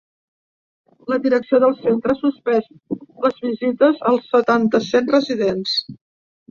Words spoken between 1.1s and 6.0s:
La direcció del centre ha suspès les visites als setanta-set residents.